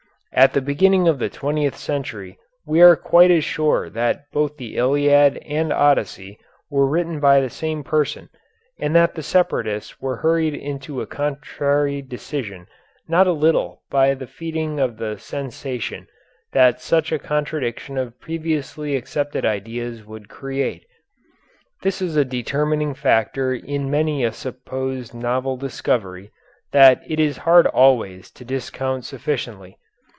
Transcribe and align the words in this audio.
At 0.33 0.53
the 0.53 0.61
beginning 0.61 1.09
of 1.09 1.19
the 1.19 1.27
twentieth 1.27 1.75
century 1.75 2.39
we 2.65 2.79
are 2.81 2.95
quite 2.95 3.29
as 3.31 3.43
sure 3.43 3.89
that 3.89 4.23
both 4.31 4.55
the 4.55 4.77
Iliad 4.77 5.35
and 5.39 5.73
Odyssey 5.73 6.39
were 6.69 6.87
written 6.87 7.19
by 7.19 7.41
the 7.41 7.49
same 7.49 7.83
person 7.83 8.29
and 8.79 8.95
that 8.95 9.13
the 9.15 9.23
separatists 9.23 9.99
were 10.01 10.15
hurried 10.23 10.53
into 10.55 11.01
a 11.01 11.05
contrary 11.05 12.01
decision 12.01 12.67
not 13.09 13.27
a 13.27 13.33
little 13.33 13.81
by 13.91 14.13
the 14.13 14.25
feeling 14.25 14.79
of 14.79 14.95
the 14.95 15.17
sensation 15.17 16.07
that 16.53 16.79
such 16.79 17.11
a 17.11 17.19
contradiction 17.19 17.97
of 17.97 18.17
previously 18.17 18.95
accepted 18.95 19.43
ideas 19.45 20.05
would 20.05 20.29
create. 20.29 20.85
This 21.81 22.01
is 22.01 22.15
a 22.15 22.23
determining 22.23 22.93
factor 22.93 23.53
in 23.53 23.91
many 23.91 24.23
a 24.23 24.31
supposed 24.31 25.13
novel 25.13 25.57
discovery, 25.57 26.31
that 26.71 27.01
it 27.05 27.19
is 27.19 27.39
hard 27.39 27.67
always 27.67 28.31
to 28.31 28.45
discount 28.45 29.03
sufficiently. 29.03 29.75